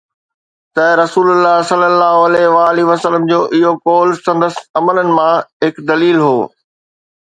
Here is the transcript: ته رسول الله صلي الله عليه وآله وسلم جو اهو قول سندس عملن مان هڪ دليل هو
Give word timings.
ته 0.75 0.85
رسول 1.03 1.27
الله 1.35 1.55
صلي 1.69 1.87
الله 1.93 2.13
عليه 2.27 2.47
وآله 2.55 2.83
وسلم 2.91 3.23
جو 3.31 3.39
اهو 3.55 3.71
قول 3.87 4.09
سندس 4.25 4.55
عملن 4.77 5.09
مان 5.17 5.33
هڪ 5.65 5.73
دليل 5.89 6.17
هو 6.27 6.37